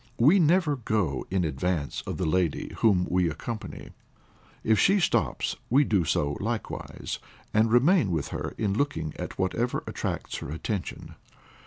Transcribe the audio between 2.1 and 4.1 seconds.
the lady whom we accompany, and